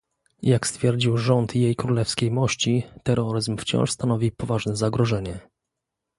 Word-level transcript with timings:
Jak 0.41 0.67
stwierdził 0.67 1.17
rząd 1.17 1.55
Jej 1.55 1.75
Królewskiej 1.75 2.31
Mości, 2.31 2.83
terroryzm 3.03 3.57
wciąż 3.57 3.91
stanowi 3.91 4.31
poważne 4.31 4.75
zagrożenie 4.75 5.39